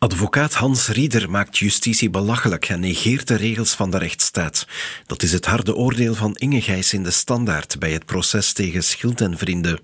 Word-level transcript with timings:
Advocaat 0.00 0.54
Hans 0.54 0.88
Rieder 0.88 1.30
maakt 1.30 1.58
justitie 1.58 2.10
belachelijk 2.10 2.68
en 2.68 2.80
negeert 2.80 3.28
de 3.28 3.34
regels 3.34 3.74
van 3.74 3.90
de 3.90 3.98
rechtsstaat. 3.98 4.66
Dat 5.06 5.22
is 5.22 5.32
het 5.32 5.46
harde 5.46 5.74
oordeel 5.74 6.14
van 6.14 6.34
Inge 6.36 6.60
Gijs 6.60 6.92
in 6.92 7.02
de 7.02 7.10
Standaard 7.10 7.78
bij 7.78 7.92
het 7.92 8.04
proces 8.04 8.52
tegen 8.52 8.84
Schild 8.84 9.20
en 9.20 9.38
Vrienden. 9.38 9.80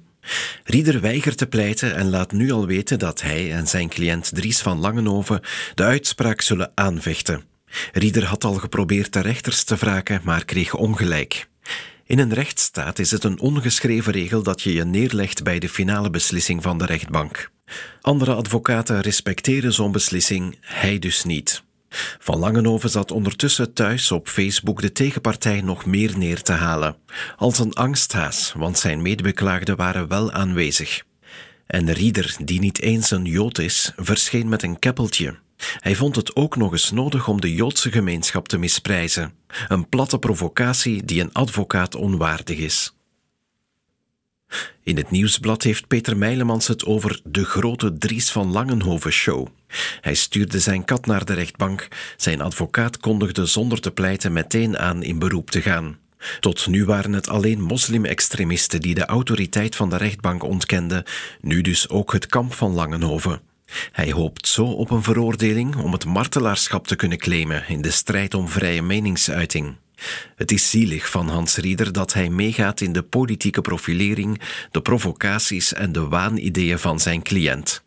Rieder 0.64 1.00
weigert 1.00 1.38
te 1.38 1.46
pleiten 1.46 1.94
en 1.94 2.10
laat 2.10 2.32
nu 2.32 2.50
al 2.50 2.66
weten 2.66 2.98
dat 2.98 3.20
hij 3.20 3.52
en 3.52 3.66
zijn 3.68 3.88
cliënt 3.88 4.30
Dries 4.34 4.60
van 4.60 4.78
Langenhoven 4.78 5.40
de 5.74 5.82
uitspraak 5.82 6.40
zullen 6.40 6.72
aanvechten. 6.74 7.44
Rieder 7.92 8.24
had 8.24 8.44
al 8.44 8.54
geprobeerd 8.54 9.12
de 9.12 9.20
rechters 9.20 9.64
te 9.64 9.76
wraken, 9.76 10.20
maar 10.24 10.44
kreeg 10.44 10.74
ongelijk. 10.74 11.48
In 12.06 12.18
een 12.18 12.34
rechtsstaat 12.34 12.98
is 12.98 13.10
het 13.10 13.24
een 13.24 13.40
ongeschreven 13.40 14.12
regel 14.12 14.42
dat 14.42 14.62
je 14.62 14.72
je 14.72 14.84
neerlegt 14.84 15.42
bij 15.42 15.58
de 15.58 15.68
finale 15.68 16.10
beslissing 16.10 16.62
van 16.62 16.78
de 16.78 16.86
rechtbank. 16.86 17.52
Andere 18.00 18.34
advocaten 18.34 19.00
respecteren 19.00 19.72
zo'n 19.72 19.92
beslissing, 19.92 20.58
hij 20.60 20.98
dus 20.98 21.24
niet. 21.24 21.62
Van 22.18 22.38
Langenhoven 22.38 22.90
zat 22.90 23.10
ondertussen 23.10 23.72
thuis 23.72 24.12
op 24.12 24.28
Facebook 24.28 24.80
de 24.80 24.92
tegenpartij 24.92 25.60
nog 25.60 25.86
meer 25.86 26.18
neer 26.18 26.42
te 26.42 26.52
halen. 26.52 26.96
Als 27.36 27.58
een 27.58 27.74
angsthaas, 27.74 28.52
want 28.56 28.78
zijn 28.78 29.02
medebeklaagden 29.02 29.76
waren 29.76 30.08
wel 30.08 30.32
aanwezig. 30.32 31.02
En 31.66 31.84
de 31.84 31.92
rieder, 31.92 32.36
die 32.44 32.60
niet 32.60 32.80
eens 32.80 33.10
een 33.10 33.24
Jood 33.24 33.58
is, 33.58 33.92
verscheen 33.96 34.48
met 34.48 34.62
een 34.62 34.78
keppeltje. 34.78 35.42
Hij 35.78 35.94
vond 35.94 36.16
het 36.16 36.36
ook 36.36 36.56
nog 36.56 36.72
eens 36.72 36.90
nodig 36.90 37.28
om 37.28 37.40
de 37.40 37.54
Joodse 37.54 37.90
gemeenschap 37.90 38.48
te 38.48 38.58
misprijzen. 38.58 39.32
Een 39.68 39.88
platte 39.88 40.18
provocatie 40.18 41.04
die 41.04 41.20
een 41.20 41.32
advocaat 41.32 41.94
onwaardig 41.94 42.58
is. 42.58 42.94
In 44.82 44.96
het 44.96 45.10
nieuwsblad 45.10 45.62
heeft 45.62 45.86
Peter 45.86 46.16
Meilemans 46.16 46.68
het 46.68 46.84
over 46.84 47.20
de 47.24 47.44
grote 47.44 47.98
Dries 47.98 48.30
van 48.30 48.52
Langenhoven 48.52 49.12
show. 49.12 49.46
Hij 50.00 50.14
stuurde 50.14 50.60
zijn 50.60 50.84
kat 50.84 51.06
naar 51.06 51.24
de 51.24 51.32
rechtbank. 51.32 51.88
Zijn 52.16 52.40
advocaat 52.40 52.98
kondigde 52.98 53.46
zonder 53.46 53.80
te 53.80 53.90
pleiten 53.90 54.32
meteen 54.32 54.78
aan 54.78 55.02
in 55.02 55.18
beroep 55.18 55.50
te 55.50 55.62
gaan. 55.62 55.98
Tot 56.40 56.66
nu 56.66 56.84
waren 56.84 57.12
het 57.12 57.28
alleen 57.28 57.60
moslim-extremisten 57.60 58.80
die 58.80 58.94
de 58.94 59.04
autoriteit 59.04 59.76
van 59.76 59.90
de 59.90 59.96
rechtbank 59.96 60.42
ontkenden, 60.42 61.04
nu 61.40 61.60
dus 61.60 61.88
ook 61.88 62.12
het 62.12 62.26
kamp 62.26 62.52
van 62.52 62.72
Langenhoven. 62.72 63.40
Hij 63.92 64.10
hoopt 64.10 64.48
zo 64.48 64.64
op 64.64 64.90
een 64.90 65.02
veroordeling 65.02 65.76
om 65.76 65.92
het 65.92 66.04
martelaarschap 66.04 66.86
te 66.86 66.96
kunnen 66.96 67.18
claimen 67.18 67.68
in 67.68 67.82
de 67.82 67.90
strijd 67.90 68.34
om 68.34 68.48
vrije 68.48 68.82
meningsuiting. 68.82 69.76
Het 70.36 70.52
is 70.52 70.70
zielig 70.70 71.10
van 71.10 71.28
Hans 71.28 71.56
Rieder 71.56 71.92
dat 71.92 72.12
hij 72.12 72.28
meegaat 72.28 72.80
in 72.80 72.92
de 72.92 73.02
politieke 73.02 73.60
profilering, 73.60 74.40
de 74.70 74.82
provocaties 74.82 75.72
en 75.72 75.92
de 75.92 76.08
waanideeën 76.08 76.78
van 76.78 77.00
zijn 77.00 77.22
cliënt. 77.22 77.82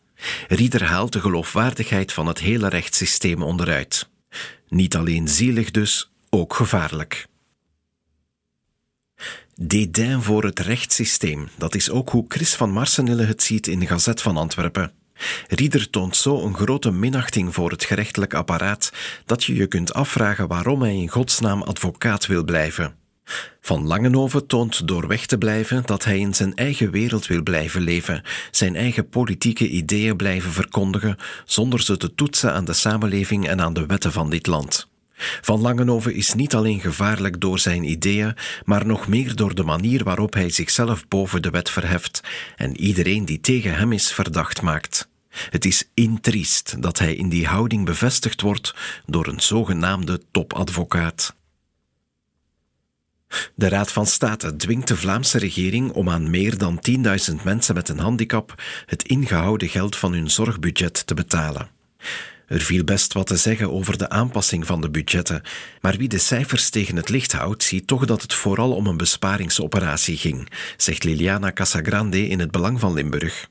Rieder 0.47 0.83
haalt 0.83 1.13
de 1.13 1.19
geloofwaardigheid 1.19 2.13
van 2.13 2.27
het 2.27 2.39
hele 2.39 2.69
rechtssysteem 2.69 3.41
onderuit. 3.43 4.09
Niet 4.69 4.95
alleen 4.95 5.27
zielig 5.27 5.71
dus, 5.71 6.11
ook 6.29 6.53
gevaarlijk. 6.53 7.27
Dédain 9.55 10.21
voor 10.21 10.43
het 10.43 10.59
rechtssysteem, 10.59 11.47
dat 11.57 11.75
is 11.75 11.89
ook 11.89 12.09
hoe 12.09 12.25
Chris 12.27 12.55
van 12.55 12.71
Marsenille 12.71 13.23
het 13.23 13.43
ziet 13.43 13.67
in 13.67 13.79
de 13.79 13.87
Gazet 13.87 14.21
van 14.21 14.37
Antwerpen. 14.37 14.91
Rieder 15.47 15.89
toont 15.89 16.15
zo 16.15 16.43
een 16.43 16.55
grote 16.55 16.91
minachting 16.91 17.53
voor 17.53 17.71
het 17.71 17.83
gerechtelijk 17.83 18.33
apparaat 18.33 18.91
dat 19.25 19.43
je 19.43 19.55
je 19.55 19.67
kunt 19.67 19.93
afvragen 19.93 20.47
waarom 20.47 20.81
hij 20.81 20.95
in 20.95 21.09
godsnaam 21.09 21.61
advocaat 21.61 22.25
wil 22.25 22.43
blijven. 22.43 22.95
Van 23.61 23.87
Langenhoven 23.87 24.47
toont 24.47 24.87
door 24.87 25.07
weg 25.07 25.25
te 25.25 25.37
blijven 25.37 25.83
dat 25.85 26.03
hij 26.03 26.19
in 26.19 26.33
zijn 26.33 26.55
eigen 26.55 26.91
wereld 26.91 27.27
wil 27.27 27.43
blijven 27.43 27.81
leven, 27.81 28.23
zijn 28.51 28.75
eigen 28.75 29.09
politieke 29.09 29.67
ideeën 29.67 30.15
blijven 30.15 30.51
verkondigen, 30.51 31.17
zonder 31.45 31.81
ze 31.81 31.97
te 31.97 32.15
toetsen 32.15 32.53
aan 32.53 32.65
de 32.65 32.73
samenleving 32.73 33.47
en 33.47 33.61
aan 33.61 33.73
de 33.73 33.85
wetten 33.85 34.11
van 34.11 34.29
dit 34.29 34.47
land. 34.47 34.87
Van 35.41 35.61
Langenhoven 35.61 36.13
is 36.13 36.33
niet 36.33 36.55
alleen 36.55 36.79
gevaarlijk 36.79 37.41
door 37.41 37.59
zijn 37.59 37.83
ideeën, 37.83 38.35
maar 38.65 38.85
nog 38.85 39.07
meer 39.07 39.35
door 39.35 39.55
de 39.55 39.63
manier 39.63 40.03
waarop 40.03 40.33
hij 40.33 40.49
zichzelf 40.49 41.07
boven 41.07 41.41
de 41.41 41.49
wet 41.49 41.69
verheft 41.69 42.21
en 42.55 42.77
iedereen 42.77 43.25
die 43.25 43.39
tegen 43.39 43.75
hem 43.75 43.91
is 43.91 44.11
verdacht 44.11 44.61
maakt. 44.61 45.07
Het 45.49 45.65
is 45.65 45.89
intriest 45.93 46.81
dat 46.81 46.99
hij 46.99 47.15
in 47.15 47.29
die 47.29 47.47
houding 47.47 47.85
bevestigd 47.85 48.41
wordt 48.41 48.75
door 49.05 49.27
een 49.27 49.41
zogenaamde 49.41 50.21
topadvocaat. 50.31 51.35
De 53.55 53.69
Raad 53.69 53.91
van 53.91 54.05
State 54.05 54.55
dwingt 54.55 54.87
de 54.87 54.97
Vlaamse 54.97 55.37
regering 55.37 55.91
om 55.91 56.09
aan 56.09 56.29
meer 56.29 56.57
dan 56.57 56.79
10.000 57.29 57.43
mensen 57.43 57.75
met 57.75 57.89
een 57.89 57.99
handicap 57.99 58.61
het 58.85 59.03
ingehouden 59.03 59.69
geld 59.69 59.95
van 59.95 60.13
hun 60.13 60.29
zorgbudget 60.29 61.07
te 61.07 61.13
betalen. 61.13 61.76
Er 62.47 62.61
viel 62.61 62.83
best 62.83 63.13
wat 63.13 63.27
te 63.27 63.37
zeggen 63.37 63.71
over 63.71 63.97
de 63.97 64.09
aanpassing 64.09 64.65
van 64.65 64.81
de 64.81 64.89
budgetten, 64.89 65.41
maar 65.81 65.97
wie 65.97 66.07
de 66.07 66.17
cijfers 66.17 66.69
tegen 66.69 66.95
het 66.95 67.09
licht 67.09 67.31
houdt, 67.31 67.63
ziet 67.63 67.87
toch 67.87 68.05
dat 68.05 68.21
het 68.21 68.33
vooral 68.33 68.75
om 68.75 68.87
een 68.87 68.97
besparingsoperatie 68.97 70.17
ging, 70.17 70.49
zegt 70.77 71.03
Liliana 71.03 71.51
Casagrande 71.51 72.27
in 72.27 72.39
het 72.39 72.51
Belang 72.51 72.79
van 72.79 72.93
Limburg. 72.93 73.49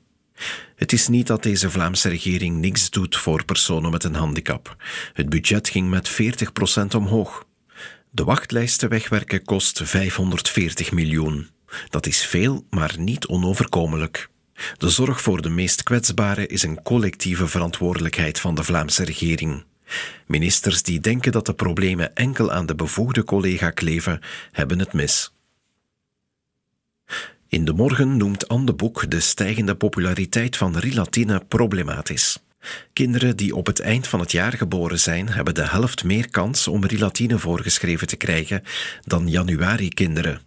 Het 0.75 0.93
is 0.93 1.07
niet 1.07 1.27
dat 1.27 1.43
deze 1.43 1.69
Vlaamse 1.69 2.09
regering 2.09 2.57
niks 2.57 2.89
doet 2.89 3.17
voor 3.17 3.45
personen 3.45 3.91
met 3.91 4.03
een 4.03 4.15
handicap. 4.15 4.75
Het 5.13 5.29
budget 5.29 5.69
ging 5.69 5.89
met 5.89 6.11
40% 6.11 6.95
omhoog. 6.95 7.45
De 8.09 8.23
wachtlijsten 8.23 8.89
wegwerken 8.89 9.43
kost 9.43 9.81
540 9.83 10.91
miljoen. 10.91 11.49
Dat 11.89 12.05
is 12.05 12.25
veel, 12.25 12.65
maar 12.69 12.95
niet 12.97 13.27
onoverkomelijk. 13.27 14.29
De 14.77 14.89
zorg 14.89 15.21
voor 15.21 15.41
de 15.41 15.49
meest 15.49 15.83
kwetsbaren 15.83 16.49
is 16.49 16.63
een 16.63 16.81
collectieve 16.81 17.47
verantwoordelijkheid 17.47 18.39
van 18.39 18.55
de 18.55 18.63
Vlaamse 18.63 19.03
regering. 19.03 19.63
Ministers 20.25 20.83
die 20.83 20.99
denken 20.99 21.31
dat 21.31 21.45
de 21.45 21.53
problemen 21.53 22.15
enkel 22.15 22.51
aan 22.51 22.65
de 22.65 22.75
bevoegde 22.75 23.23
collega 23.23 23.69
kleven, 23.69 24.19
hebben 24.51 24.79
het 24.79 24.93
mis. 24.93 25.31
In 27.47 27.65
de 27.65 27.73
morgen 27.73 28.17
noemt 28.17 28.47
Anne 28.47 28.65
de 28.65 28.73
Boek 28.73 29.11
de 29.11 29.19
stijgende 29.19 29.75
populariteit 29.75 30.57
van 30.57 30.77
Rilatine 30.77 31.45
problematisch. 31.47 32.39
Kinderen 32.93 33.37
die 33.37 33.55
op 33.55 33.65
het 33.65 33.79
eind 33.79 34.07
van 34.07 34.19
het 34.19 34.31
jaar 34.31 34.53
geboren 34.53 34.99
zijn, 34.99 35.29
hebben 35.29 35.53
de 35.53 35.67
helft 35.67 36.03
meer 36.03 36.29
kans 36.29 36.67
om 36.67 36.85
Rilatine 36.85 37.39
voorgeschreven 37.39 38.07
te 38.07 38.15
krijgen 38.15 38.63
dan 39.03 39.29
januari-kinderen. 39.29 40.46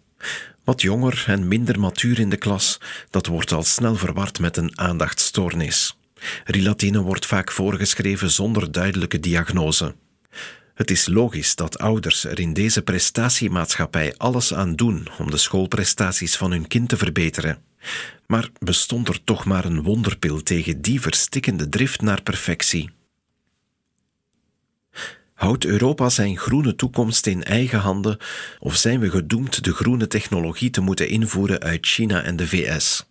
Wat 0.64 0.82
jonger 0.82 1.24
en 1.26 1.48
minder 1.48 1.80
matuur 1.80 2.18
in 2.18 2.28
de 2.28 2.36
klas, 2.36 2.80
dat 3.10 3.26
wordt 3.26 3.52
al 3.52 3.62
snel 3.62 3.96
verward 3.96 4.38
met 4.38 4.56
een 4.56 4.78
aandachtstoornis. 4.78 5.96
Rilatine 6.44 7.00
wordt 7.00 7.26
vaak 7.26 7.50
voorgeschreven 7.50 8.30
zonder 8.30 8.72
duidelijke 8.72 9.20
diagnose. 9.20 9.94
Het 10.74 10.90
is 10.90 11.06
logisch 11.06 11.54
dat 11.54 11.78
ouders 11.78 12.24
er 12.24 12.40
in 12.40 12.52
deze 12.52 12.82
prestatiemaatschappij 12.82 14.14
alles 14.16 14.54
aan 14.54 14.76
doen 14.76 15.08
om 15.18 15.30
de 15.30 15.36
schoolprestaties 15.36 16.36
van 16.36 16.50
hun 16.50 16.66
kind 16.66 16.88
te 16.88 16.96
verbeteren. 16.96 17.62
Maar 18.26 18.48
bestond 18.58 19.08
er 19.08 19.24
toch 19.24 19.44
maar 19.44 19.64
een 19.64 19.82
wonderpil 19.82 20.42
tegen 20.42 20.80
die 20.80 21.00
verstikkende 21.00 21.68
drift 21.68 22.00
naar 22.00 22.22
perfectie? 22.22 22.90
Houdt 25.40 25.64
Europa 25.64 26.08
zijn 26.08 26.38
groene 26.38 26.74
toekomst 26.74 27.26
in 27.26 27.44
eigen 27.44 27.78
handen 27.78 28.18
of 28.58 28.76
zijn 28.76 29.00
we 29.00 29.10
gedoemd 29.10 29.64
de 29.64 29.72
groene 29.72 30.06
technologie 30.06 30.70
te 30.70 30.80
moeten 30.80 31.08
invoeren 31.08 31.60
uit 31.60 31.86
China 31.86 32.22
en 32.22 32.36
de 32.36 32.46
VS? 32.46 33.06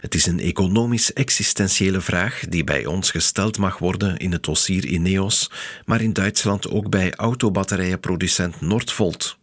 Het 0.00 0.14
is 0.14 0.26
een 0.26 0.40
economisch-existentiële 0.40 2.00
vraag 2.00 2.40
die 2.48 2.64
bij 2.64 2.86
ons 2.86 3.10
gesteld 3.10 3.58
mag 3.58 3.78
worden 3.78 4.16
in 4.16 4.32
het 4.32 4.42
dossier 4.42 4.86
Ineos, 4.86 5.50
maar 5.84 6.00
in 6.00 6.12
Duitsland 6.12 6.70
ook 6.70 6.90
bij 6.90 7.14
autobatterijenproducent 7.14 8.60
Nordvolt. 8.60 9.38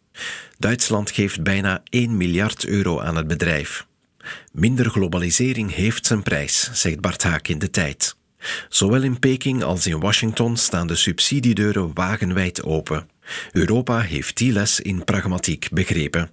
Duitsland 0.57 1.11
geeft 1.11 1.43
bijna 1.43 1.81
1 1.89 2.17
miljard 2.17 2.65
euro 2.65 2.99
aan 2.99 3.15
het 3.15 3.27
bedrijf. 3.27 3.87
Minder 4.51 4.89
globalisering 4.89 5.73
heeft 5.73 6.05
zijn 6.05 6.23
prijs, 6.23 6.69
zegt 6.73 7.01
Bart 7.01 7.23
Haak 7.23 7.47
in 7.47 7.59
de 7.59 7.69
tijd. 7.69 8.15
Zowel 8.69 9.03
in 9.03 9.19
Peking 9.19 9.63
als 9.63 9.87
in 9.87 9.99
Washington 9.99 10.57
staan 10.57 10.87
de 10.87 10.95
subsidiedeuren 10.95 11.91
wagenwijd 11.93 12.63
open. 12.63 13.09
Europa 13.51 13.99
heeft 13.99 14.37
die 14.37 14.51
les 14.51 14.79
in 14.79 15.03
pragmatiek 15.03 15.67
begrepen. 15.71 16.31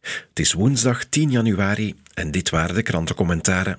Het 0.00 0.38
is 0.38 0.52
woensdag 0.52 1.04
10 1.04 1.30
januari 1.30 1.94
en 2.14 2.30
dit 2.30 2.50
waren 2.50 2.74
de 2.74 2.82
krantencommentaren. 2.82 3.76